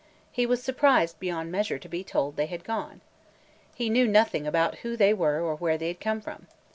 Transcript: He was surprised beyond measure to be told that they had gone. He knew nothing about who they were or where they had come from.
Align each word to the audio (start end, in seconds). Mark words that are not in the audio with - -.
He 0.31 0.47
was 0.47 0.63
surprised 0.63 1.19
beyond 1.19 1.51
measure 1.51 1.77
to 1.77 1.87
be 1.87 2.03
told 2.03 2.33
that 2.33 2.37
they 2.37 2.45
had 2.47 2.63
gone. 2.63 3.01
He 3.75 3.87
knew 3.87 4.07
nothing 4.07 4.47
about 4.47 4.79
who 4.79 4.97
they 4.97 5.13
were 5.13 5.41
or 5.41 5.53
where 5.55 5.77
they 5.77 5.89
had 5.89 5.99
come 5.99 6.21
from. 6.21 6.47